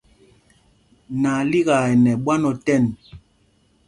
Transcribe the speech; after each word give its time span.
Nalíkaa 1.21 1.85
ɛ 1.91 1.93
nɛ 2.03 2.11
ɓwán 2.23 2.43
otɛn. 2.51 2.83